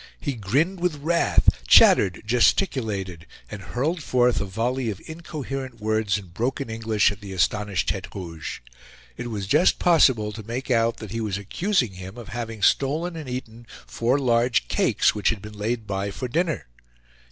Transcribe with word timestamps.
He 0.19 0.33
grinned 0.33 0.79
with 0.79 0.95
wrath, 0.95 1.63
chattered, 1.67 2.23
gesticulated, 2.25 3.27
and 3.51 3.61
hurled 3.61 4.01
forth 4.01 4.41
a 4.41 4.45
volley 4.45 4.89
of 4.89 4.99
incoherent 5.05 5.79
words 5.79 6.17
in 6.17 6.29
broken 6.29 6.71
English 6.71 7.11
at 7.11 7.21
the 7.21 7.33
astonished 7.33 7.89
Tete 7.89 8.07
Rouge. 8.15 8.61
It 9.15 9.29
was 9.29 9.45
just 9.45 9.77
possible 9.77 10.31
to 10.31 10.41
make 10.41 10.71
out 10.71 10.97
that 10.97 11.11
he 11.11 11.21
was 11.21 11.37
accusing 11.37 11.91
him 11.93 12.17
of 12.17 12.29
having 12.29 12.63
stolen 12.63 13.15
and 13.15 13.29
eaten 13.29 13.67
four 13.85 14.17
large 14.17 14.67
cakes 14.67 15.13
which 15.13 15.29
had 15.29 15.39
been 15.39 15.53
laid 15.53 15.85
by 15.85 16.09
for 16.09 16.27
dinner. 16.27 16.65